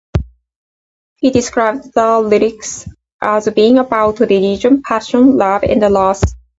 [1.17, 2.89] He described the lyrics
[3.21, 6.23] as being about religion, passion, love, and loss.